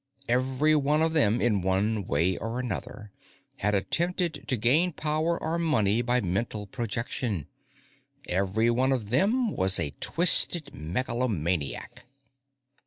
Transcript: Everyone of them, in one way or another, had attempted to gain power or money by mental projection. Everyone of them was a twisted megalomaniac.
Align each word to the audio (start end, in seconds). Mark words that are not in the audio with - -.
Everyone 0.27 1.03
of 1.03 1.13
them, 1.13 1.39
in 1.39 1.61
one 1.61 2.07
way 2.07 2.35
or 2.35 2.59
another, 2.59 3.11
had 3.57 3.75
attempted 3.75 4.45
to 4.47 4.57
gain 4.57 4.93
power 4.93 5.37
or 5.39 5.59
money 5.59 6.01
by 6.01 6.19
mental 6.21 6.65
projection. 6.65 7.45
Everyone 8.27 8.91
of 8.91 9.11
them 9.11 9.51
was 9.51 9.79
a 9.79 9.91
twisted 9.99 10.73
megalomaniac. 10.73 12.05